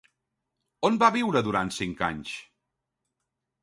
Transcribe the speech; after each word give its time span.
On 0.89 0.97
va 1.03 1.11
viure 1.17 1.45
durant 1.51 1.71
cinc 1.79 2.05
anys? 2.11 2.37